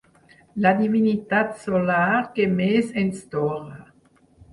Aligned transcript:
La 0.65 0.69
divinitat 0.77 1.51
solar 1.65 2.07
que 2.39 2.47
més 2.61 2.89
ens 3.03 3.21
torra. 3.35 3.79